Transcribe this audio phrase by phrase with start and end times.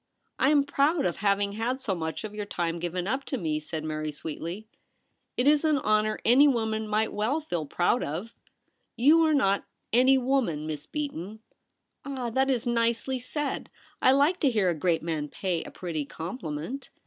[0.39, 3.59] 'I am proud of having had so much of your time given up to me,'
[3.59, 4.67] said Mary sweetly.
[5.37, 5.83] THE BOTHWELL PART.
[6.23, 8.33] 293' It Is an honour any woman might well feel proud of.'
[8.95, 11.41] 'You are not" any woman," Miss Beaton.'
[11.73, 12.31] * Ah!
[12.31, 13.69] that is nicely said.
[14.01, 16.89] I like to hear a great man pay a pretty compliment.'